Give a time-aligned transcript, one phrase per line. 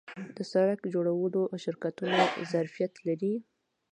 [0.35, 2.17] د سرک جوړولو شرکتونه
[2.53, 3.33] ظرفیت لري؟